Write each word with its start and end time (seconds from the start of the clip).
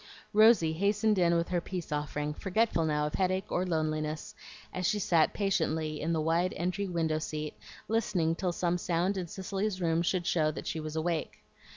Rosy 0.33 0.73
hastened 0.73 1.19
in 1.19 1.35
with 1.37 1.49
her 1.49 1.61
peace 1.61 1.91
offering, 1.91 2.33
forgetful 2.33 2.85
now 2.85 3.05
of 3.05 3.13
headache 3.13 3.51
or 3.51 3.67
loneliness 3.67 4.33
as 4.73 4.87
she 4.87 4.97
sat 4.97 5.31
patiently 5.31 6.01
in 6.01 6.11
the 6.11 6.19
wide 6.19 6.55
entry 6.57 6.87
window 6.87 7.19
seat 7.19 7.53
listening 7.87 8.33
till 8.33 8.51
some 8.51 8.79
sound 8.79 9.15
in 9.15 9.27
Cicely's 9.27 9.79
room 9.79 10.01
should 10.01 10.25
show 10.25 10.49
that 10.49 10.65
she 10.65 10.79
was 10.79 10.95
awake. 10.95 11.43